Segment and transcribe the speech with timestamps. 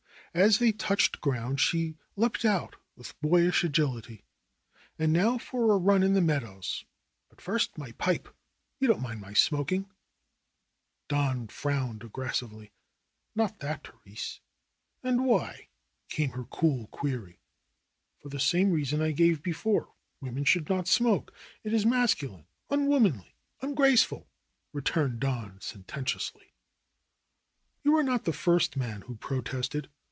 [0.33, 4.23] As they touched ground she leaped out with boyish agility.
[4.97, 6.85] ^'And now for a run in the meadows,
[7.27, 8.29] but first my pipe!
[8.79, 9.89] You don't mind my smoking?"
[11.09, 12.71] Don frowned aggressively.
[13.37, 14.39] ^^Not that, Therese."
[15.03, 15.67] '^And why?"
[16.09, 17.41] came her cool query.
[18.23, 19.91] '^For the same reason I gave before;
[20.21, 21.33] women should not smoke.
[21.61, 24.29] It is masculine, unwomanly, ungraceful,"
[24.71, 26.53] returned Don sententiously.
[27.85, 29.89] ^Wou are not the first man who protested.